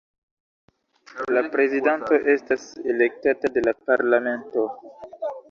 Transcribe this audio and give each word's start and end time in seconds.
La 1.35 1.43
prezidanto 1.55 2.17
estas 2.33 2.65
elektata 2.95 3.53
de 3.59 3.65
la 3.69 3.77
parlamento. 3.93 4.67